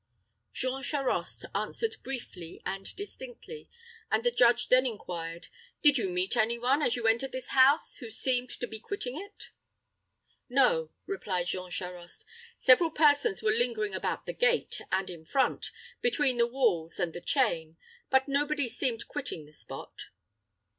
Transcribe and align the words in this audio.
Jean 0.51 0.81
Charost 0.81 1.45
answered 1.53 1.97
briefly 2.01 2.59
and 2.65 2.95
distinctly, 2.95 3.69
and 4.09 4.23
the 4.23 4.31
judge 4.31 4.69
then 4.69 4.87
inquired, 4.87 5.47
"Did 5.83 5.99
you 5.99 6.09
meet 6.09 6.35
any 6.35 6.57
one, 6.57 6.81
as 6.81 6.95
you 6.95 7.05
entered 7.05 7.31
this 7.31 7.49
house, 7.49 7.97
who 7.97 8.09
seemed 8.09 8.49
to 8.49 8.65
be 8.65 8.79
quitting 8.79 9.15
it?" 9.15 9.51
"No," 10.49 10.89
replied 11.05 11.45
Jean 11.45 11.69
Charost, 11.69 12.25
"several 12.57 12.89
persons 12.89 13.43
were 13.43 13.51
lingering 13.53 13.93
about 13.93 14.25
the 14.25 14.33
gate, 14.33 14.81
and 14.91 15.07
in 15.07 15.23
front, 15.23 15.69
between 16.01 16.37
the 16.37 16.47
walls 16.47 16.99
and 16.99 17.13
the 17.13 17.21
chain; 17.21 17.77
but 18.09 18.27
nobody 18.27 18.67
seemed 18.67 19.07
quitting 19.07 19.45
the 19.45 19.53
spot." 19.53 20.07